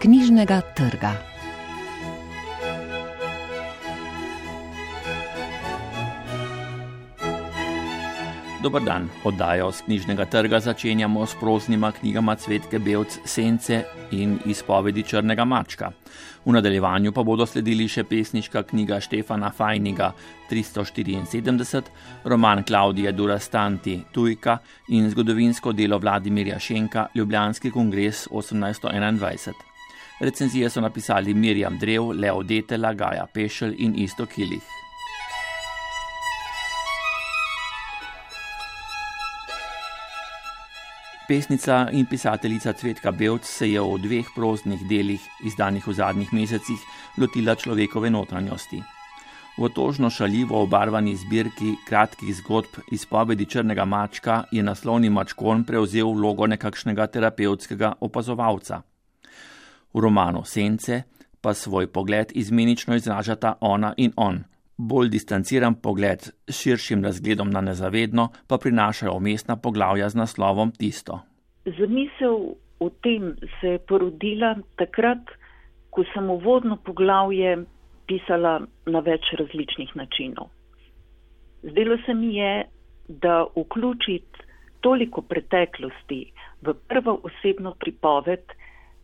[0.00, 1.12] knjižnega trga.
[8.62, 15.02] Dobar dan, oddajo z knjižnega trga začenjamo s proznima knjigama Cvetke Belc Sence in izpovedi
[15.02, 15.92] Črnega mačka.
[16.44, 20.12] V nadaljevanju pa bodo sledili še pesniška knjiga Štefana Fajniga
[20.50, 21.92] 374,
[22.24, 24.58] roman Klaudije Durastanti Tujka
[24.88, 29.69] in zgodovinsko delo Vladimirja Šenka Ljubljanski kongres 1821.
[30.20, 34.62] Recenzije so napisali Mirjam Drev, Leo Detela, Gaja Pešel in Isto Kilih.
[41.28, 46.84] Pesnica in pisateljica Cvetka Belc se je v dveh proznih delih, izdanih v zadnjih mesecih,
[47.16, 48.82] lotila človekove notranjosti.
[49.58, 56.46] V tožno šaljivo obarvani zbirki kratkih zgodb izpovedi Črnega mačka je naslovni mačkon prevzel vlogo
[56.46, 58.89] nekakšnega terapevtskega opazovalca.
[59.94, 61.02] V romanu Sence
[61.42, 64.44] pa svoj pogled izmenično izražata ona in on.
[64.76, 71.20] Bolj distanciran pogled s širšim razgledom na nezavedno pa prinašajo mestna poglavja z naslovom Tisto.
[71.64, 72.36] Zamisel
[72.80, 75.20] o tem se je porodila takrat,
[75.90, 77.58] ko sem uvodno poglavje
[78.06, 80.48] pisala na več različnih načinov.
[81.62, 82.64] Zdelo se mi je,
[83.08, 84.46] da vključiti
[84.80, 88.40] toliko preteklosti v prvo osebno pripoved,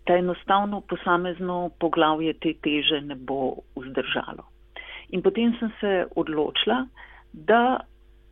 [0.07, 4.45] da enostavno posamezno poglavje te teže ne bo vzdržalo.
[5.09, 6.87] In potem sem se odločila,
[7.33, 7.81] da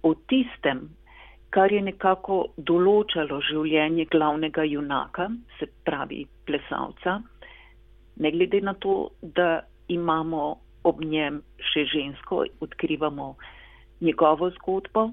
[0.03, 0.89] o tistem,
[1.51, 7.21] kar je nekako določalo življenje glavnega junaka, se pravi plesalca,
[8.17, 10.43] ne glede na to, da imamo
[10.85, 11.41] ob njem
[11.73, 13.35] še žensko, odkrivamo
[14.01, 15.11] njegovo zgodbo,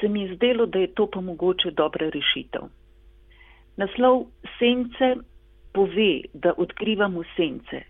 [0.00, 2.68] se mi je zdelo, da je to pa mogoče dobra rešitev.
[3.76, 4.26] Naslov
[4.58, 5.14] sence
[5.72, 7.82] pove, da odkrivamo sence,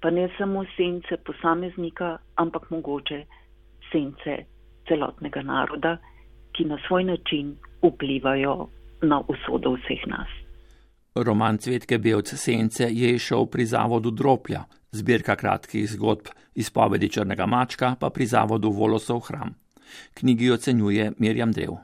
[0.00, 3.24] pa ne samo sence posameznika, ampak mogoče
[3.92, 4.36] sence
[4.88, 5.96] celotnega naroda,
[6.52, 8.68] ki na svoj način vplivajo
[9.02, 10.28] na usodo vseh nas.
[11.14, 17.94] Roman Cvetke Belc Sence je šel pri zavodu Droplja, zbirka kratkih zgodb izpovedi Črnega mačka
[18.00, 19.54] pa pri zavodu Volosov hram.
[20.14, 21.76] Knjigi ocenjuje Mirjam Drev.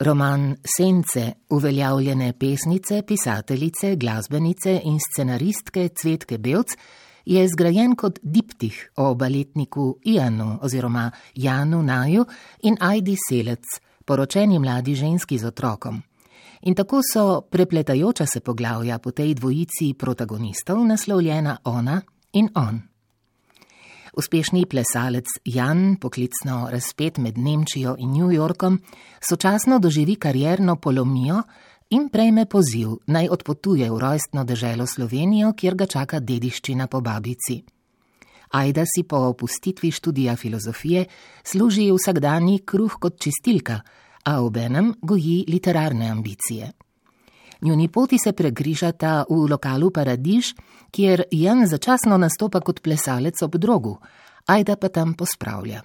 [0.00, 6.66] Roman Sence uveljavljene pesnice, pisateljice, glasbenice in scenaristke Cvetke Belc
[7.24, 12.24] je zgrajen kot diptih o baletniku Ianu oziroma Janu Naju
[12.62, 13.64] in Aidi Selec,
[14.04, 16.02] poročeni mladi ženski z otrokom.
[16.62, 22.00] In tako so prepletajoča se poglavja po tej dvojici protagonistov naslovljena ona
[22.32, 22.89] in on.
[24.16, 28.80] Uspešni plesalec Jan, poklicno razpet med Nemčijo in New Yorkom,
[29.28, 31.42] sočasno doživi karjerno polomijo
[31.90, 37.62] in prejme poziv naj odpotuje v rojstno deželo Slovenijo, kjer ga čaka dediščina po babici.
[38.50, 41.04] Ajda si po opustitvi študija filozofije
[41.44, 43.80] služi vsakdanji kruh kot čistilka,
[44.24, 46.72] a obenem goji literarne ambicije.
[47.62, 50.54] Njuni poti se pregrižata v lokalu Paradiž,
[50.90, 53.98] kjer Jan začasno nastopa kot plesalec ob drogu,
[54.46, 55.82] Ajda pa tam pospravlja.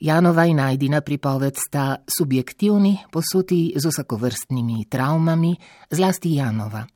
[0.00, 5.56] Janova in Ajdina pripoved sta subjektivni, posuti z vsakovrstnimi travmami,
[5.90, 6.86] zlasti Janova.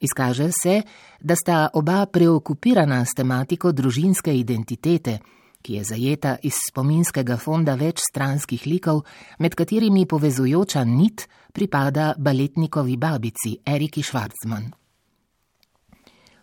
[0.00, 0.82] Izkaže se,
[1.20, 5.18] da sta oba preokupirana s tematiko družinske identitete,
[5.62, 9.04] ki je zajeta iz spominskega fonda več stranskih likov,
[9.38, 14.70] med katerimi povezujoča nit pripada baletnikovi babici Eriki Švarcman.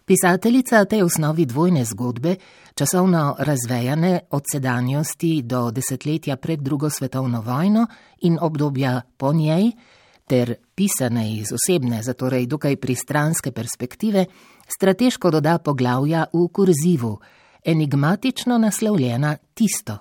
[0.07, 2.35] Pisateljica tej osnovi dvojne zgodbe,
[2.75, 7.87] časovno razvejane od sedanjosti do desetletja pred drugo svetovno vojno
[8.21, 9.71] in obdobja po njej,
[10.27, 14.25] ter pisane iz osebne, zatorej dokaj pristranske perspektive,
[14.67, 17.17] strateško doda poglavja v kurzivu,
[17.67, 19.97] enigmatično naslovljena tisto.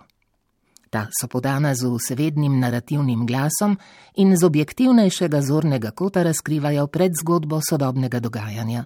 [0.90, 3.78] Ta so podana z vsevednim narativnim glasom
[4.14, 8.84] in z objektivnejšega zornega kota razkrivajo predzgodbo sodobnega dogajanja.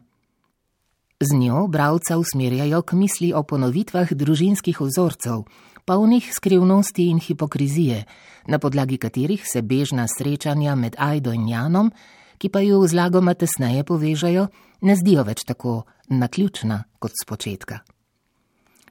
[1.20, 5.44] Z njo bralca usmerjajo k misli o ponovitvah družinskih vzorcev,
[5.84, 8.04] polnih skrivnosti in hipokrizije,
[8.46, 11.92] na podlagi katerih se bežna srečanja med Ajdo in Janom,
[12.38, 14.48] ki pa ju zlagoma tesneje povežajo,
[14.80, 17.84] ne zdijo več tako naključna kot spočetka.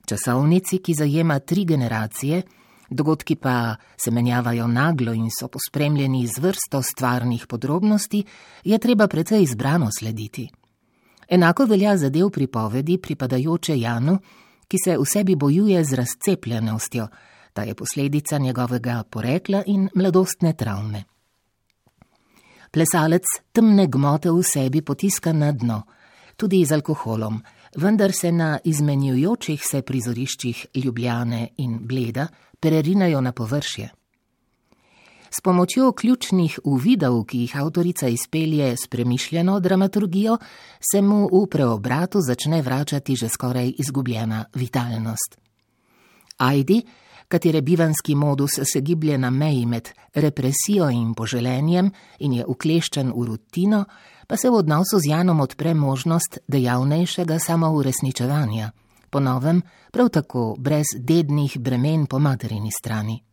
[0.09, 2.41] Časovnici, ki zajema tri generacije,
[2.89, 8.23] dogodki pa se menjavajo naglo in so pospremljeni z vrsto stvarnih podrobnosti,
[8.63, 10.50] je treba precej izbrano slediti.
[11.29, 14.17] Enako velja za del pripovedi pripadajoče Janu,
[14.67, 17.07] ki se v sebi bojuje z razcepljenostjo,
[17.53, 21.03] ta je posledica njegovega porekla in mladostne travme.
[22.71, 25.81] Plesalec temne gmote v sebi potiska na dno,
[26.38, 27.41] tudi z alkoholom,
[27.75, 32.27] vendar se na izmenjujočih se prizoriščih Ljubljane in Bleda
[32.60, 33.89] prerinajo na površje.
[35.31, 40.38] S pomočjo ključnih uvidov, ki jih avtorica izpelje s premišljeno dramaturgijo,
[40.92, 45.38] se mu v preobratu začne vračati že skoraj izgubljena vitalnost.
[46.38, 46.81] Ajdi,
[47.27, 53.25] katere bivanski modus se giblje na meji med represijo in poželenjem in je ukleščen v
[53.25, 53.86] rutino,
[54.30, 58.72] pa se v odnosu z Janom odpre možnost dejavnejšega samouresničevanja,
[59.10, 59.62] ponovem
[59.92, 63.24] prav tako brez dednih bremen po materini strani.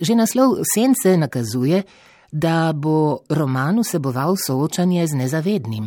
[0.00, 1.82] Že naslov Sence nakazuje,
[2.32, 5.86] da bo roman vseboval soočanje z nezavednim.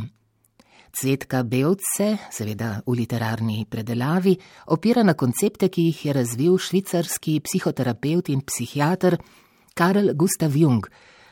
[0.95, 4.37] Cvetka Belce, seveda v literarni predelavi,
[4.71, 9.19] opira na koncepte, ki jih je razvil švicarski psihoterapeut in psihiater
[9.75, 10.87] Karl Gustav Jung,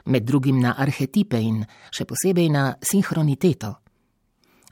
[0.05, 3.75] med drugim na arhetipe in še posebej na sinhroniteto.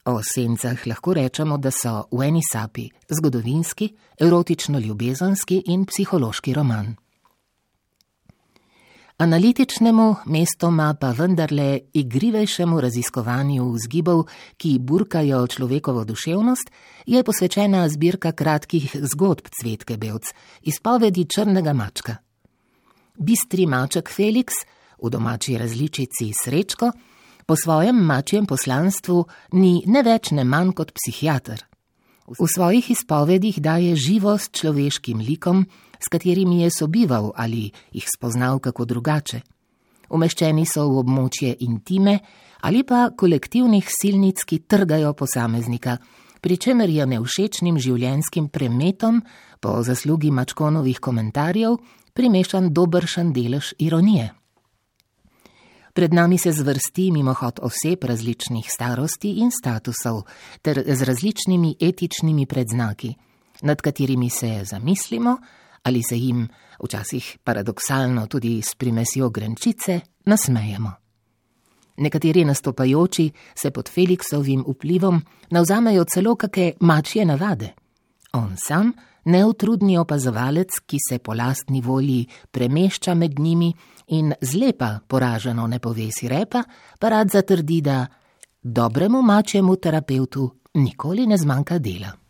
[0.06, 3.92] O sencah lahko rečemo, da so v eni sapi zgodovinski,
[4.22, 6.96] erotično-ljubezenski in psihološki roman
[9.22, 14.24] analitičnemu, mestoma pa vendarle igrivejšemu raziskovanju vzgibov,
[14.58, 16.72] ki burkajo človekovo duševnost,
[17.06, 22.16] je posvečena zbirka kratkih zgodb Cvetke Belc, izpovedi črnega mačka.
[23.18, 24.64] Bistri maček Felix,
[25.02, 26.92] v domači različici Srečko,
[27.46, 31.66] po svojem mačjem poslanstvu ni ne več ne manj kot psihiater.
[32.40, 35.66] V svojih izpovedih daje živost človeškim likom,
[36.00, 39.42] s katerimi je sobival ali jih spoznal kako drugače.
[40.10, 42.20] Umeščeni so v območje intime
[42.62, 45.98] ali pa kolektivnih silnic, ki trgajo posameznika,
[46.42, 49.22] pri čemer je nevšečnim življenskim premetom
[49.60, 51.78] po zaslugi mačkonovih komentarjev
[52.14, 54.41] primešan dobršen delež ironije.
[55.94, 60.22] Pred nami se zvrsti mimohod oseb različnih starosti in statusov,
[60.62, 63.14] ter z različnimi etičnimi predznaki,
[63.62, 65.38] nad katerimi se zamislimo,
[65.84, 66.48] ali se jim,
[66.84, 70.92] včasih paradoksalno tudi s primesjo grenčice, nasmejemo.
[71.98, 77.74] Nekateri nastopajoči se pod Felixovim vplivom navzamejo celo kakšne mačje navade.
[78.34, 78.94] On sam,
[79.26, 83.74] neutrudni opazovalec, ki se po lastni volji premešča med njimi
[84.12, 86.64] in zlepa poraženo ne povesi repa,
[87.00, 88.06] pa rad zatrdi, da
[88.62, 92.21] dobremu mačjemu terapeutu nikoli ne zmanjka dela.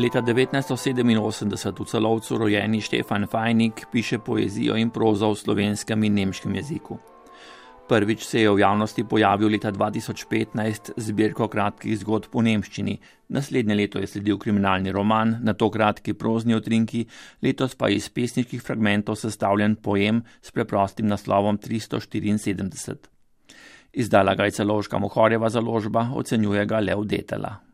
[0.00, 6.54] Leta 1987 v celovcu rojeni Štefan Fajnik piše poezijo in prozo v slovenskem in nemškem
[6.56, 6.96] jeziku.
[7.84, 12.96] Prvič se je v javnosti pojavil leta 2015 z zbirko kratkih zgodb v nemščini,
[13.28, 17.04] naslednje leto je sledil kriminalni roman, na to kratki prozni otrinki,
[17.44, 23.04] letos pa iz pesniških fragmentov sestavljen poem s preprostim naslovom 374.
[23.92, 27.69] Izdala ga je celoška Mohorjeva založba, ocenjuje ga Lev Detela.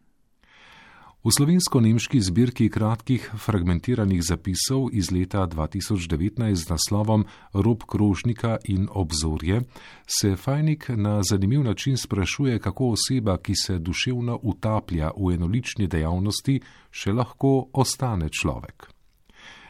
[1.27, 9.61] V slovensko-nemški zbirki kratkih fragmentiranih zapisov iz leta 2019 z naslovom Rob krožnika in obzorje
[10.07, 16.61] se Fajnik na zanimiv način sprašuje, kako oseba, ki se duševno utaplja v enolični dejavnosti,
[16.91, 18.87] še lahko ostane človek.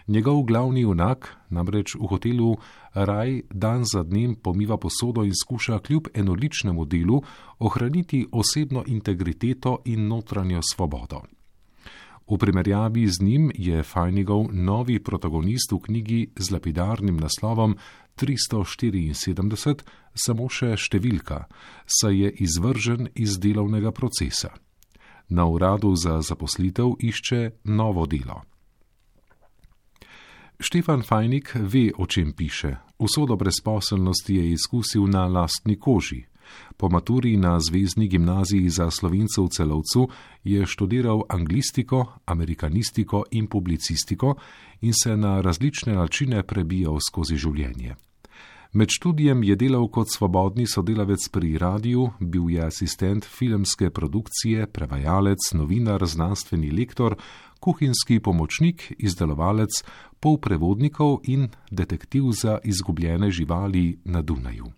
[0.06, 2.50] Njegov glavni junak namreč v hotelu
[2.94, 7.22] Raj dan za dnem pomiva posodo in skuša kljub enoličnemu delu
[7.58, 11.35] ohraniti osebno integriteto in notranjo svobodo.
[12.26, 17.76] V primerjavi z njim je Fajnigov novi protagonist v knjigi z lapidarnim naslovom
[18.18, 21.46] 374 samo še številka,
[21.86, 24.50] saj je izvržen iz delovnega procesa.
[25.28, 28.42] Na uradu za zaposlitev išče novo delo.
[30.58, 32.76] Štefan Fajnik ve, o čem piše.
[32.98, 36.24] Usodo brezposelnosti je izkusil na lastni koži.
[36.76, 40.08] Po maturi na Zvezdni gimnaziji za slovencev v celovcu
[40.44, 44.34] je študiral anglistiko, amerikanistiko in publicistiko
[44.80, 47.96] in se na različne načine prebijal skozi življenje.
[48.72, 55.52] Med študijem je delal kot svobodni sodelavec pri radiju, bil je asistent filmske produkcije, prevajalec,
[55.54, 57.16] novinar, znanstveni lektor,
[57.60, 59.80] kuhinjski pomočnik, izdelovalec,
[60.20, 64.72] polprevodnikov in detektiv za izgubljene živali na Dunaju.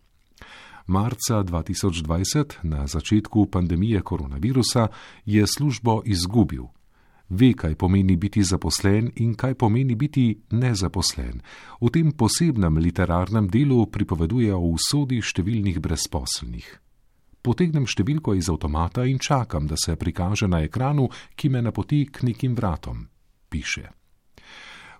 [0.89, 4.89] Marca 2020, na začetku pandemije koronavirusa,
[5.25, 6.65] je službo izgubil.
[7.29, 11.43] Ve, kaj pomeni biti zaposlen in kaj pomeni biti nezaposlen.
[11.81, 16.81] V tem posebnem literarnem delu pripoveduje o usodi številnih brezposelnih.
[17.45, 22.25] Potegnem številko iz avtomata in čakam, da se prikaže na ekranu, ki me napoti k
[22.25, 23.05] nekim vratom,
[23.53, 23.91] piše.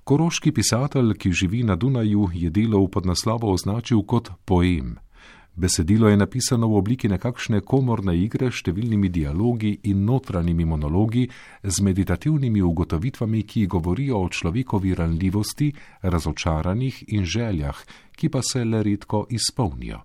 [0.05, 4.99] Koroški pisatelj, ki živi na Dunaju, je delo v podnaslovo označil kot poem.
[5.59, 11.25] Besedilo je napisano v obliki nekakšne komorne igre s številnimi dialogi in notranjimi monologi
[11.65, 15.73] z meditativnimi ugotovitvami, ki govorijo o človekovi ranljivosti,
[16.07, 17.81] razočaranjih in željah,
[18.15, 19.99] ki pa se le redko izpolnijo.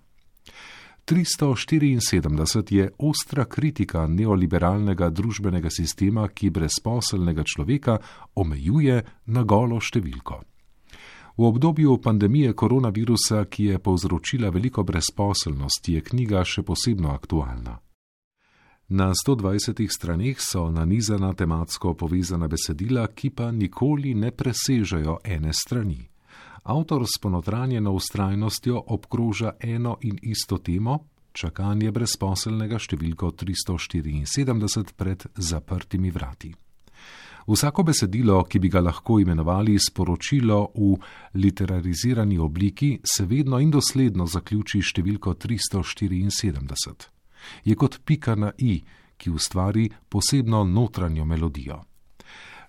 [1.06, 8.00] 374 je ostra kritika neoliberalnega družbenega sistema, ki brezposelnega človeka
[8.34, 8.98] omejuje
[9.30, 10.40] na golo številko.
[11.36, 17.78] V obdobju pandemije koronavirusa, ki je povzročila veliko brezposelnosti, je knjiga še posebno aktualna.
[18.88, 26.08] Na 120 straneh so nanizana tematsko povezana besedila, ki pa nikoli ne presežejo ene strani.
[26.62, 30.98] Avtor s ponotranjeno ustrajnostjo obkroža eno in isto temo:
[31.32, 36.54] čakanje brezposelnega številko 374 pred zaprtimi vrati.
[37.46, 40.94] Vsako besedilo, ki bi ga lahko imenovali sporočilo v
[41.34, 47.10] literarizirani obliki, se vedno in dosledno zaključi številko 374.
[47.64, 48.80] Je kot pika na i,
[49.16, 51.82] ki ustvari posebno notranjo melodijo.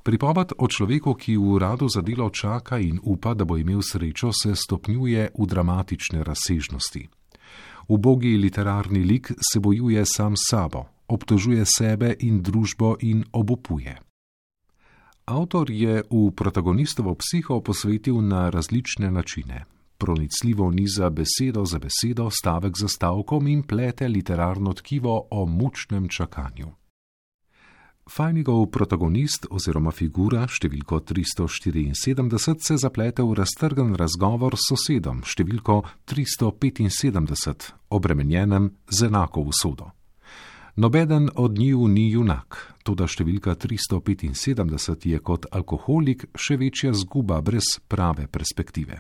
[0.05, 4.29] Pripoved o človeku, ki v uradu za delo čaka in upa, da bo imel srečo,
[4.29, 7.08] se stopnjuje v dramatične razsežnosti.
[7.88, 14.04] Ubogi literarni lik se bojuje sam s sabo, obtožuje sebe in družbo in obupuje.
[15.25, 19.65] Avtor je v protagonistovo psiho posvetil na različne načine.
[19.98, 26.67] Pronicljivo niza besedo za besedo, stavek za stavkom in plete literarno tkivo o mučnem čakanju.
[28.05, 37.74] Fajnigov protagonist oziroma figura številko 374 se zaplete v raztrgan razgovor s sosedom številko 375,
[37.89, 39.94] obremenjenem z enako usodo.
[40.75, 47.77] Nobeden od njiju ni junak, tudi številka 375 je kot alkoholik še večja zguba brez
[47.88, 49.00] prave perspektive.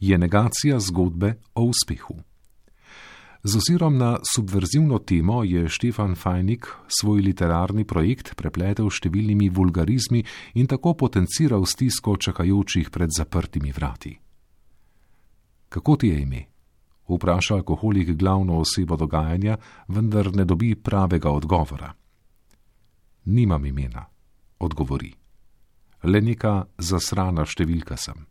[0.00, 2.18] Je negacija zgodbe o uspehu.
[3.46, 10.20] Z ozirom na subverzivno temo je Štefan Fajnik svoj literarni projekt prepletel številnimi vulgarizmi
[10.60, 14.12] in tako potenciral stisko čakajočih pred zaprtimi vrati.
[15.68, 16.42] Kako ti je ime?
[17.08, 19.56] Vpraša alkoholik glavno osebo dogajanja,
[19.88, 21.92] vendar ne dobi pravega odgovora.
[23.24, 24.04] Nimam imena,
[24.58, 25.12] odgovori.
[26.02, 28.26] Le neka zasrana številka sem.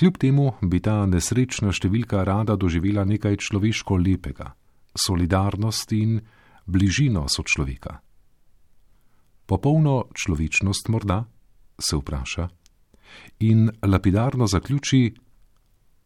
[0.00, 4.54] Kljub temu bi ta nesrečna številka rada doživela nekaj človeško lepega,
[4.96, 6.20] solidarnost in
[6.64, 7.98] bližino so človeka.
[9.44, 11.26] Popolno človečnost morda,
[11.76, 12.48] se vpraša,
[13.40, 15.12] in lapidarno zaključi,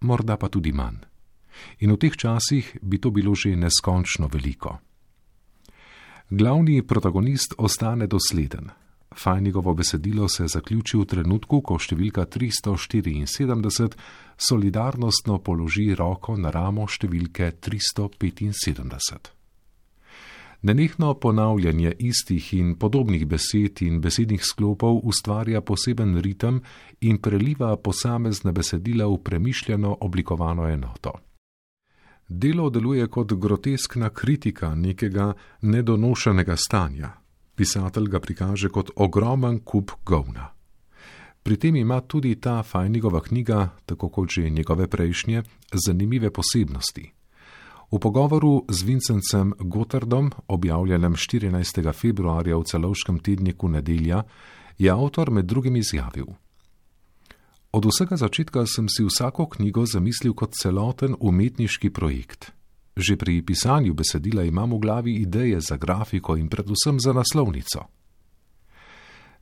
[0.05, 1.03] morda pa tudi manj.
[1.81, 4.79] In v teh časih bi to bilo že neskončno veliko.
[6.31, 8.71] Glavni protagonist ostane dosleden.
[9.15, 13.95] Fajnigovo besedilo se zaključi v trenutku, ko številka 374
[14.37, 19.34] solidarnostno položi roko na ramo številke 375.
[20.65, 26.61] Nenehno ponavljanje istih in podobnih besed in besednih sklopov ustvarja poseben ritem
[27.01, 31.13] in preliva posamezne besedila v premišljeno oblikovano enoto.
[32.29, 37.11] Delo deluje kot groteskna kritika nekega nedonošenega stanja.
[37.55, 40.49] Pisatelj ga prikaže kot ogromen kup govna.
[41.43, 45.43] Pri tem ima tudi ta Fajnigova knjiga, tako kot že njegove prejšnje,
[45.87, 47.13] zanimive posebnosti.
[47.95, 51.93] V pogovoru z Vincencem Gotardom, objavljenem 14.
[51.95, 54.25] februarja v celovškem tedniku Nedelja,
[54.79, 56.27] je avtor med drugim izjavil:
[57.73, 62.51] Od vsega začetka sem si vsako knjigo zamislil kot celoten umetniški projekt.
[62.97, 67.87] Že pri pisanju besedila imam v glavi ideje za grafiko in predvsem za naslovnico.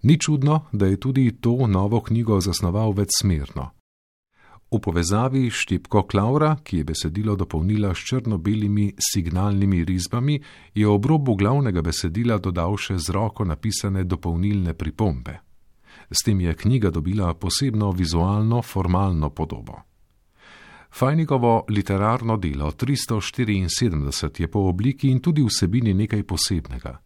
[0.02, 3.81] Ni čudno, da je tudi to novo knjigo zasnoval večsmerno.
[4.72, 10.40] V povezavi s štipko Klaura, ki je besedilo dopolnila s črno-belimi signalnimi risbami,
[10.74, 15.34] je ob robu glavnega besedila dodal še z roko napisane dopolnilne pripombe.
[16.08, 19.76] S tem je knjiga dobila posebno vizualno, formalno podobo.
[20.92, 26.96] Fajnikovo literarno delo 374 je po obliki in tudi vsebini nekaj posebnega.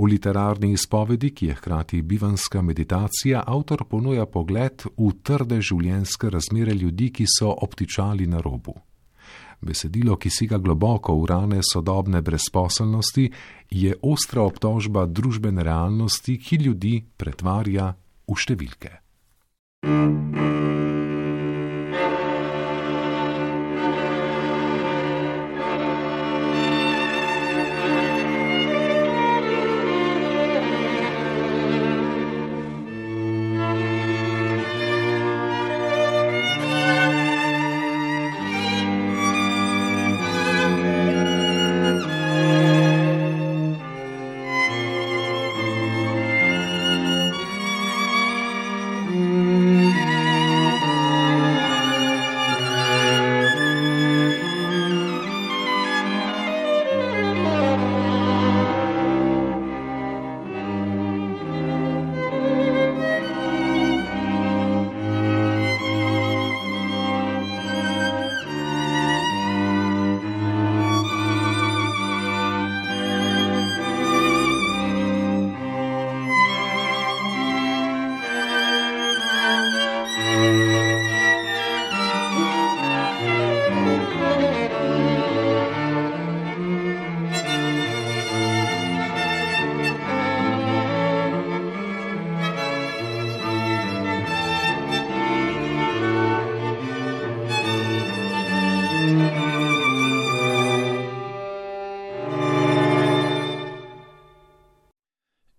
[0.00, 6.72] V literarni izpovedi, ki je hkrati bivanska meditacija, avtor ponuja pogled v trde življenjske razmere
[6.72, 8.78] ljudi, ki so obtičali na robu.
[9.60, 13.28] Besedilo, ki siga globoko v rane sodobne brezposelnosti,
[13.70, 17.92] je ostra obtožba družbene realnosti, ki ljudi pretvarja
[18.24, 18.96] v številke.
[19.82, 20.89] thank you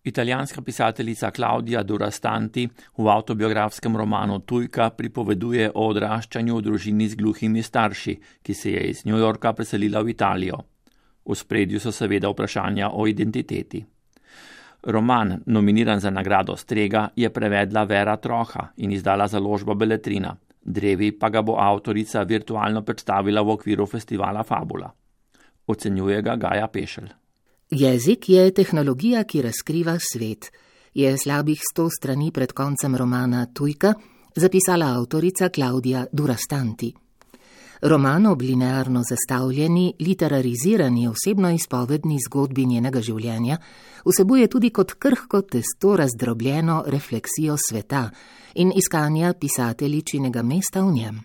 [0.04, 7.62] Italijanska pisateljica Claudia Durastanti v avtobiografskem romanu Tujka pripoveduje o odraščanju v družini z gluhimi
[7.62, 10.58] starši, ki se je iz New Yorka preselila v Italijo.
[11.26, 13.86] V spredju so seveda vprašanja o identiteti.
[14.84, 20.34] Roman, nominiran za nagrado Strega, je prevedla Vera Troha in izdala založba Beletrina.
[20.62, 24.90] Drevi pa ga bo avtorica virtualno predstavila v okviru festivala Fabula.
[25.68, 27.21] Ocenjuje ga Gaja Pešelj.
[27.72, 30.52] Jezik je tehnologija, ki razkriva svet,
[30.94, 33.94] je slabih sto strani pred koncem romana Tujka
[34.36, 36.94] zapisala avtorica Klaudija Durastanti.
[37.82, 43.58] Roman ob linearno zastavljeni, literarizirani osebno izpovedni zgodbi njenega življenja
[44.06, 48.10] vsebuje tudi kot krhko testo razdrobljeno refleksijo sveta
[48.56, 51.24] in iskanja pisateljičinega mesta v njem.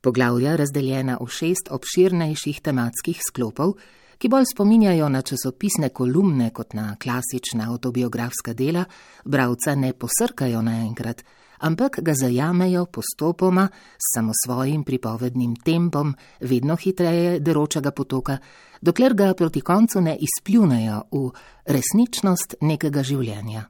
[0.00, 3.76] Poglavja razdeljena v šest obširnejših tematskih sklopov,
[4.18, 8.84] ki bolj spominjajo na časopisne kolumne kot na klasična autobiografska dela,
[9.24, 11.22] bravca ne posrkajo naenkrat,
[11.58, 18.38] ampak ga zajamejo postopoma s samosvojim pripovednim tempom, vedno hitreje deročega potoka,
[18.80, 21.30] dokler ga proti koncu ne izpljunejo v
[21.66, 23.68] resničnost nekega življenja.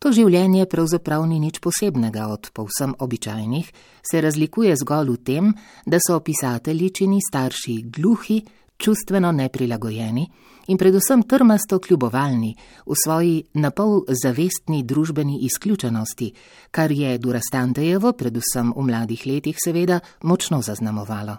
[0.00, 3.66] To življenje pravzaprav ni nič posebnega od povsem običajnih,
[4.00, 5.50] se razlikuje zgolj v tem,
[5.84, 8.38] da so pisateljičini starši gluhi,
[8.80, 10.24] čustveno neprilagojeni
[10.66, 12.54] in predvsem trmasto kljubovalni
[12.86, 16.32] v svoji napol zavestni družbeni izključenosti,
[16.70, 21.36] kar je Durastantejevo, predvsem v mladih letih, seveda močno zaznamovalo.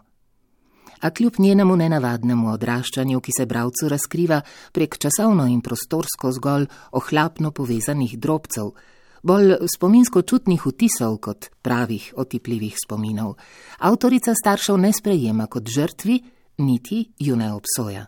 [1.01, 7.51] A kljub njenemu nenavadnemu odraščanju, ki se bravcu razkriva prek časovno in prostorsko zgolj ohlapno
[7.51, 8.69] povezanih drobcev,
[9.23, 13.33] bolj spominsko čutnih vtisov kot pravih otipljivih spominov,
[13.79, 16.19] avtorica staršev ne sprejema kot žrtvi,
[16.57, 18.05] niti ju ne obsoja.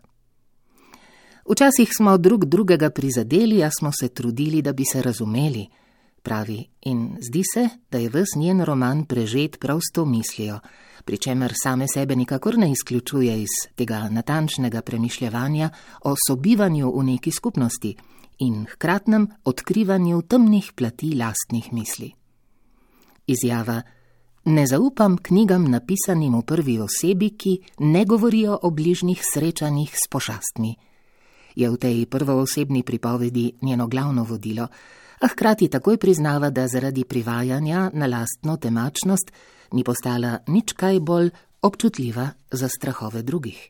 [1.49, 5.67] Včasih smo drug drugega prizadeli, a smo se trudili, da bi se razumeli,
[6.21, 10.59] pravi, in zdi se, da je ves njen roman prežet prav s to mislijo,
[11.05, 15.69] pri čemer same sebe nikakor ne izključuje iz tega natančnega premišljevanja
[16.03, 17.95] o sobivanju v neki skupnosti
[18.39, 22.11] in hkratnem odkrivanju temnih plati lastnih misli.
[23.27, 23.81] izjava:
[24.45, 30.75] Ne zaupam knjigam napisanim v prvi osebi, ki ne govorijo o bližnjih srečanjih s pošastmi.
[31.55, 34.67] Je v tej prvoosebni pripovedi njeno glavno vodilo,
[35.19, 39.31] a hkrati takoj priznava, da zaradi privajanja na lastno temačnost
[39.71, 41.29] ni postala nič kaj bolj
[41.61, 43.69] občutljiva za strahove drugih.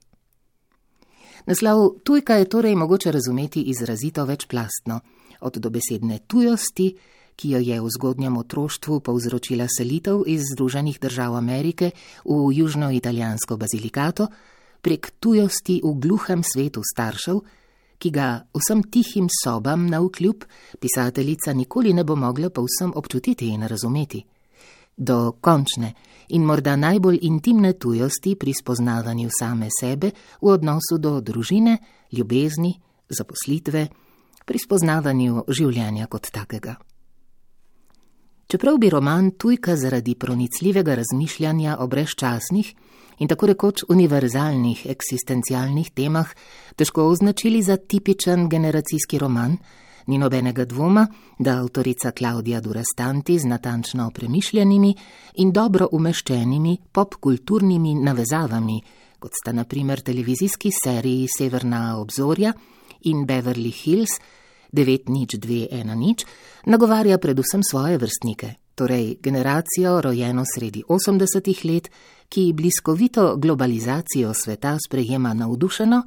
[1.45, 4.99] Naslov tujka je torej mogoče razumeti izrazito večplastno,
[5.41, 6.95] od dobesedne tujosti,
[7.35, 11.91] ki jo je v zgodnjem otroštvu povzročila selitev iz Združenih držav Amerike
[12.25, 14.27] v južnoitalijansko bazilikato,
[14.81, 17.39] prek tujosti v gluhem svetu staršev,
[17.97, 20.43] ki ga vsem tihim sobam na vkljub
[20.79, 24.23] pisateljica nikoli ne bo mogla povsem občutiti in razumeti,
[24.97, 25.93] do končne
[26.29, 31.77] in morda najbolj intimne tujosti pri spoznavanju same sebe v odnosu do družine,
[32.11, 32.73] ljubezni,
[33.09, 33.87] zaposlitve,
[34.45, 36.75] pri spoznavanju življenja kot takega.
[38.53, 42.75] Čeprav bi roman tujka zaradi pronicljivega razmišljanja o brezčasnih
[43.19, 46.29] in tako rekoč univerzalnih eksistencialnih temah
[46.75, 49.57] težko označili za tipičen generacijski roman,
[50.07, 51.07] ni nobenega dvoma,
[51.39, 54.95] da avtorica Klaudija Durastanti z natančno premišljenimi
[55.33, 58.81] in dobro umeščenimi popkulturnimi navezavami,
[59.19, 62.53] kot sta naprimer televizijski seriji Severna obzorja
[63.01, 64.19] in Beverly Hills
[64.73, 66.25] 90210,
[66.65, 71.89] nagovarja predvsem svoje vrstnike, torej generacijo rojeno sredi 80-ih let,
[72.29, 76.03] ki bliskovito globalizacijo sveta sprejema navdušeno,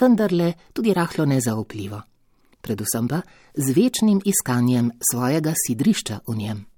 [0.00, 2.02] vendarle tudi rahlo nezaupljivo
[2.62, 3.20] predvsem pa
[3.54, 6.71] z večnim iskanjem svojega sidrišča v njem.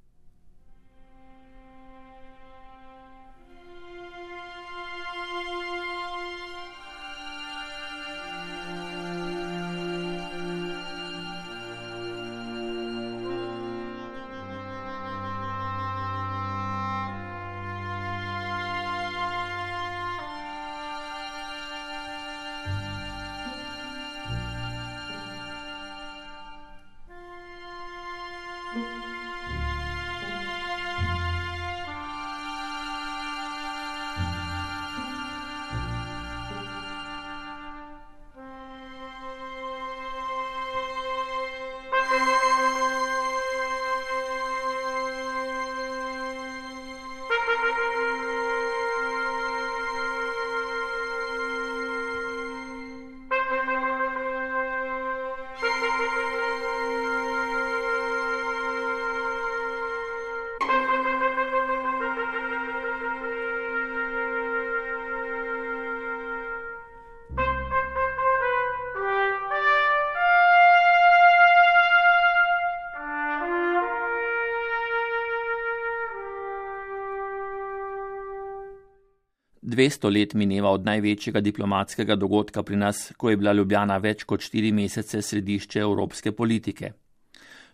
[79.74, 84.44] Dvesto let mineva od največjega diplomatskega dogodka pri nas, ko je bila Ljubljana več kot
[84.46, 86.92] štiri mesece središče evropske politike.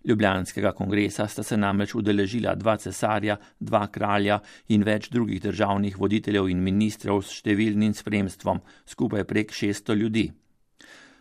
[0.08, 4.38] Ljubljanskega kongresa sta se namreč udeležila dva cesarja, dva kralja
[4.72, 10.30] in več drugih državnih voditeljev in ministrov s številnim spremstvom, skupaj prek 600 ljudi.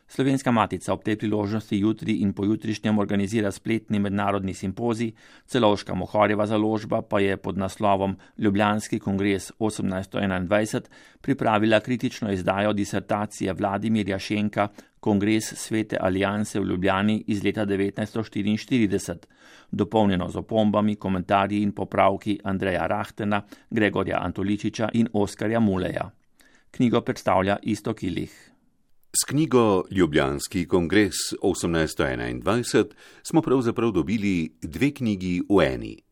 [0.09, 5.11] Slovenska matica ob tej priložnosti jutri in pojutrišnjem organizira spletni mednarodni simpozij,
[5.45, 10.81] celovška Mohorjeva založba pa je pod naslovom Ljubljanski kongres 1821
[11.21, 14.67] pripravila kritično izdajo disertacije Vladimirja Šenka
[14.99, 19.15] Kongres Svete alijanse v Ljubljani iz leta 1944,
[19.71, 26.09] dopolnjeno z opombami, komentarji in popravki Andreja Rahtena, Gregorja Antoličiča in Oskarja Muleja.
[26.71, 28.48] Knjigo predstavlja Isto Kilih.
[29.11, 32.85] S knjigo Ljubljanski kongres 1821
[33.23, 36.08] smo pravzaprav dobili dve knjigi v eni.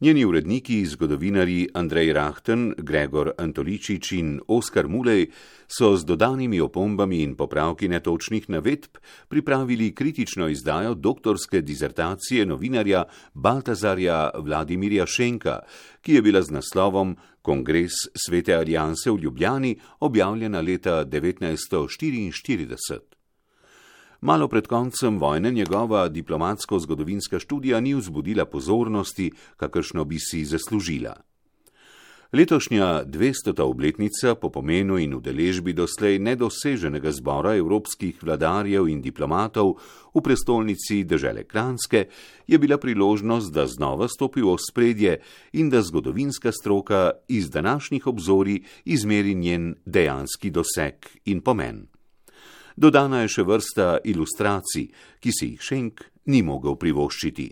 [0.00, 5.26] Njeni uredniki, zgodovinari Andrej Rahten, Gregor Antoličič in Oskar Mulej
[5.66, 8.96] so z dodanimi opombami in popravki netočnih navedb
[9.28, 15.58] pripravili kritično izdajo doktorske dizertacije novinarja Baltazarja Vladimirja Šenka,
[16.00, 23.17] ki je bila z naslovom Kongres Svete alijanse v Ljubljani objavljena leta 1944.
[24.20, 31.14] Malo pred koncem vojne njegova diplomatsko-zgodovinska študija ni vzbudila pozornosti, kakršno bi si zaslužila.
[32.32, 33.62] Letošnja 200.
[33.62, 39.78] obletnica po pomenu in udeležbi doslej nedoseženega zbora evropskih vladarjev in diplomatov
[40.14, 42.08] v prestolnici države Kranske
[42.46, 45.20] je bila priložnost, da znova stopi v spredje
[45.52, 51.97] in da zgodovinska stroka iz današnjih obzori izmeri njen dejanski doseg in pomen.
[52.78, 54.84] Dodana je še vrsta ilustracij,
[55.18, 57.48] ki si jih Šenk ni mogel privoščiti.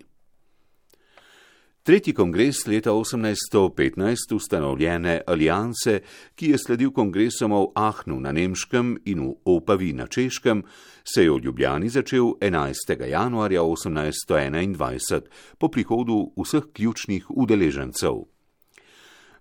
[1.87, 5.97] Tretji kongres leta 1815 ustanovljene alijanse,
[6.35, 10.63] ki je sledil kongresom v Ahnu na Nemškem in v Opavi na Češkem,
[11.03, 12.95] se je v Ljubljani začel 11.
[13.11, 15.27] januarja 1821
[15.59, 18.27] po prihodu vseh ključnih udeležencev.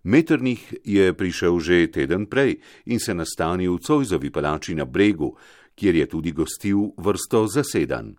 [0.06, 5.34] Meternih je prišel že teden prej in se nastanil v Cojzovi palači na Bregu,
[5.76, 8.16] kjer je tudi gostil vrsto zasedanj.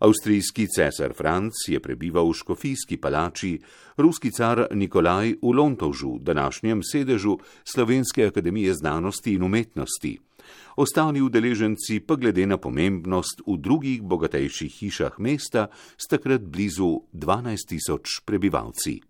[0.00, 3.58] Avstrijski cesar Franc je prebival v škofijski palači,
[3.96, 10.18] ruski car Nikolaj v Lontovžu, današnjem sedežu Slovenske akademije znanosti in umetnosti.
[10.76, 17.68] Ostali udeleženci pa glede na pomembnost v drugih bogatejših hišah mesta s takrat blizu 12
[17.68, 19.09] tisoč prebivalci.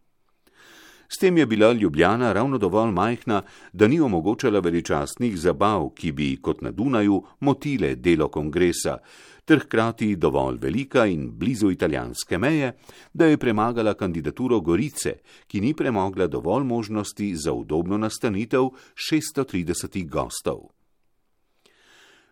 [1.13, 3.43] S tem je bila Ljubljana ravno dovolj majhna,
[3.73, 8.99] da ni omogočala veličastnih zabav, ki bi, kot na Dunaju, motile delo kongresa,
[9.45, 12.77] ter hkrati dovolj velika in blizu italijanske meje,
[13.13, 20.61] da je premagala kandidaturo Gorice, ki ni premogla dovolj možnosti za udobno nastanitev 630 gostov.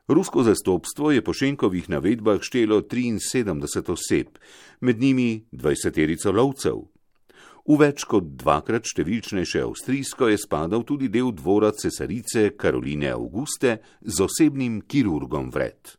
[0.08, 4.38] Rusko zastopstvo je po Šenkovih navedbah štelo 73 oseb,
[4.80, 6.97] med njimi 20 lovcev.
[7.68, 14.22] V več kot dvakrat številčnejše avstrijsko je spadal tudi del dvora cesarice Karoline Auguste z
[14.24, 15.90] osebnim kirurgom vred.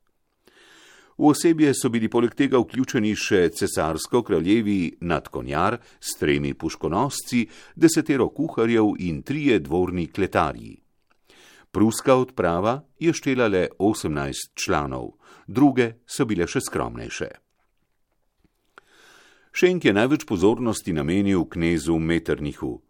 [1.19, 7.43] V osebje so bili poleg tega vključeni še cesarsko-kraljevi nadkonjar s tremi puškonosci,
[7.75, 10.73] desetero kuharjev in trije dvorni kletarji.
[11.69, 17.29] Pruska odprava je štela le 18 članov, druge so bile še skromnejše.
[19.51, 22.81] Šenk je največ pozornosti namenil knezu Meternihu.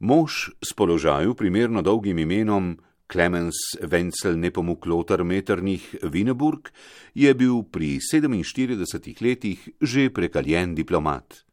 [0.00, 6.70] Mož s položaju primerno dolgim imenom Klemens Wenzel Nepomuk Lothar Meternih Vineburg
[7.14, 11.44] je bil pri 47 letih že prekaljen diplomat.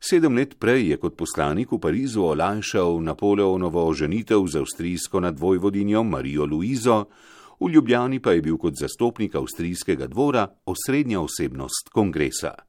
[0.00, 6.46] Sedem let prej je kot poslanik v Parizu olajšal Napoleonovo ženitev z avstrijsko nadvojvodinjo Marijo
[6.46, 7.10] Luizo,
[7.58, 12.67] v Ljubljani pa je bil kot zastopnik avstrijskega dvora osrednja osebnost kongresa.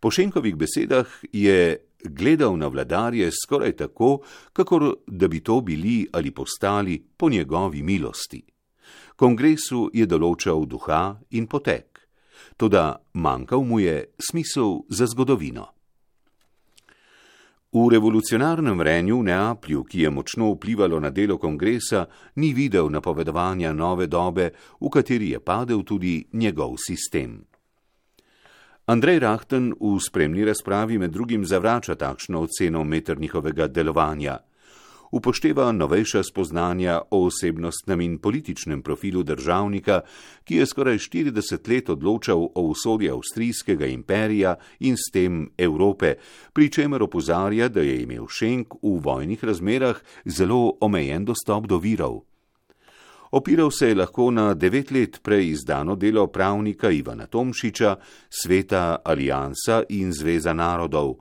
[0.00, 4.20] Po Šenkovih besedah je gledal na vladarje skoraj tako,
[4.52, 8.42] kakor da bi to bili ali postali po njegovi milosti.
[9.16, 12.00] Kongresu je določal duha in potek,
[12.56, 12.80] tudi
[13.12, 15.66] manjkal mu je smisel za zgodovino.
[17.70, 23.70] V revolucionarnem vrenju v Neaplju, ki je močno vplivalo na delo kongresa, ni videl napovedovanja
[23.72, 27.49] nove dobe, v kateri je padel tudi njegov sistem.
[28.90, 34.40] Andrej Rahten v spremni razpravi med drugim zavrača takšno oceno meternihovega delovanja.
[35.14, 40.00] Upošteva novejša spoznanja o osebnostnem in političnem profilu državnika,
[40.44, 46.14] ki je skoraj 40 let odločal o usodi avstrijskega imperija in s tem Evrope,
[46.52, 52.29] pri čemer opozarja, da je imel Šenk v vojnih razmerah zelo omejen dostop do virov.
[53.30, 57.96] Opiral se je lahko na devet let prej izdano delo pravnika Ivana Tomšiča,
[58.30, 61.14] Sveta alijansa in Zveza narodov,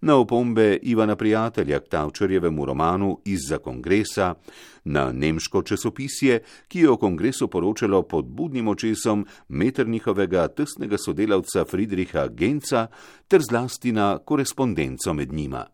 [0.00, 4.34] na opombe Ivana prijatelja k Tavčarjevemu romanu Izza kongresa,
[4.84, 12.28] na nemško časopisje, ki je o kongresu poročalo pod budnim očesom Metternichovega tesnega sodelavca Friedricha
[12.28, 12.86] Genca
[13.28, 15.64] ter zlasti na korespondenco med njima.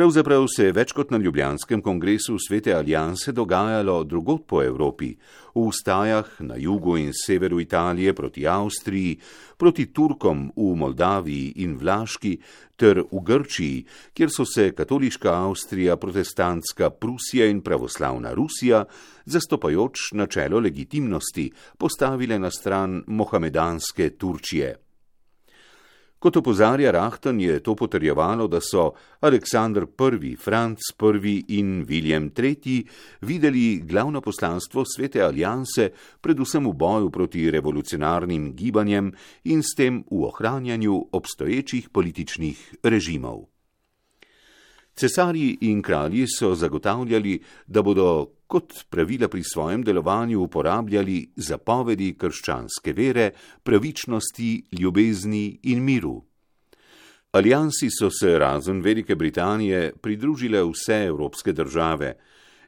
[0.00, 5.10] Pravzaprav se je več kot na Ljubljanskem kongresu Svete alijanse dogajalo drugot po Evropi,
[5.52, 9.18] v ustajah na jugu in severu Italije proti Avstriji,
[9.60, 12.32] proti Turkom v Moldaviji in Vlaški
[12.80, 13.84] ter v Grčiji,
[14.16, 18.86] kjer so se katoliška Avstrija, protestantska Prusija in pravoslavna Rusija,
[19.26, 24.78] zastopajoč načelo legitimnosti, postavile na stran mohamedanske Turčije.
[26.20, 29.86] Kot opozarja Rahten, je to potrjevalo, da so Aleksandr
[30.22, 30.78] I., Franc
[31.24, 31.44] I.
[31.48, 32.84] in William III.
[33.20, 39.12] videli glavno poslanstvo Svete alijanse predvsem v boju proti revolucionarnim gibanjem
[39.44, 43.48] in s tem v ohranjanju obstoječih političnih režimov.
[44.94, 52.92] Cesarji in kralji so zagotavljali, da bodo kot pravila pri svojem delovanju uporabljali zapovedi krščanske
[52.92, 53.30] vere,
[53.62, 56.16] pravičnosti, ljubezni in miru.
[57.32, 62.16] Alijansi so se razen Velike Britanije pridružile vse evropske države,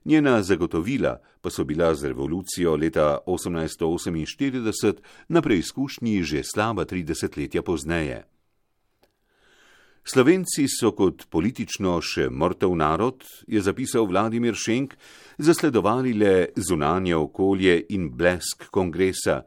[0.04, 4.94] njena zagotovila pa so bila z revolucijo leta 1848
[5.28, 8.31] na preizkušnji že slaba tri desetletja pozneje.
[10.02, 14.96] Slovenci so kot politično še mrtev narod, je zapisal Vladimir Šenk,
[15.38, 19.44] zasledovali le zunanje okolje in blesk kongresa,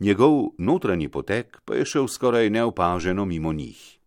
[0.00, 3.98] njegov notranji potek pa je šel skoraj neopaženo mimo njih.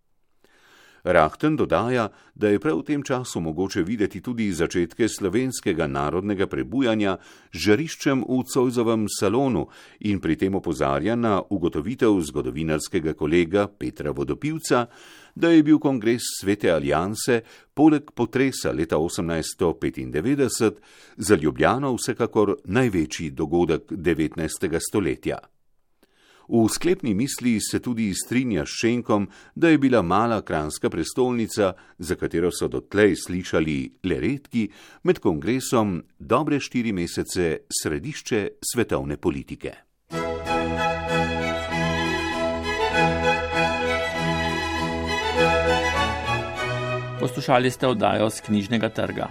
[1.04, 7.18] Rahten dodaja, da je prav v tem času mogoče videti tudi začetke slovenskega narodnega prebujanja
[7.54, 9.66] z žariščem v Cojzovem salonu
[10.06, 14.86] in pri tem opozarja na ugotovitev zgodovinarskega kolega Petra Vodopivca,
[15.36, 17.42] da je bil kongres Svete alijanse
[17.74, 20.72] poleg potresa leta 1895
[21.18, 24.80] za Ljubljano vsekakor največji dogodek 19.
[24.90, 25.38] stoletja.
[26.52, 32.16] V sklepni misli se tudi strinja s Šenkom, da je bila mala kranska prestolnica, za
[32.16, 34.68] katero so dotlej slišali le redki,
[35.04, 39.91] med kongresom dobre štiri mesece središče svetovne politike.
[47.22, 49.28] Poslušali ste oddajo z knjižnega trga.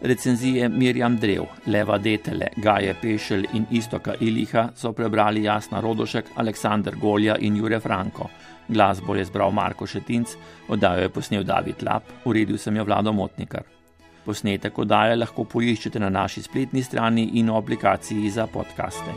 [0.00, 6.96] Recenzije Mirjam Drev, Leva Detele, Gaje Pešelj in Istoka Iliha so prebrali Jasna Rodošek, Aleksandr
[6.96, 8.30] Golja in Jure Franko.
[8.68, 10.32] Glasbo je zbral Marko Šetinc,
[10.68, 13.62] oddajo je posnel David Lap, uredil sem jo Vlado Motnikar.
[14.24, 19.12] Posnetek oddaje lahko poiščete na naši spletni strani in v aplikaciji za podkaste.